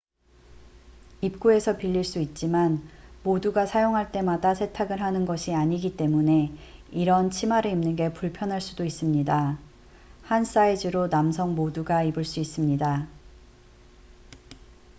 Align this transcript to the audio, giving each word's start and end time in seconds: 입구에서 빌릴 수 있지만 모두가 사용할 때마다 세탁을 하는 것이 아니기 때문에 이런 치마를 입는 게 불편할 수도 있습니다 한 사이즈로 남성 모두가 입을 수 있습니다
입구에서 1.21 1.77
빌릴 1.77 2.03
수 2.03 2.19
있지만 2.21 2.81
모두가 3.23 3.67
사용할 3.67 4.11
때마다 4.11 4.55
세탁을 4.55 4.99
하는 4.99 5.27
것이 5.27 5.53
아니기 5.53 5.95
때문에 5.95 6.51
이런 6.89 7.29
치마를 7.29 7.69
입는 7.69 7.95
게 7.95 8.11
불편할 8.11 8.61
수도 8.61 8.83
있습니다 8.83 9.59
한 10.23 10.43
사이즈로 10.43 11.07
남성 11.07 11.53
모두가 11.53 12.01
입을 12.01 12.25
수 12.25 12.39
있습니다 12.39 13.07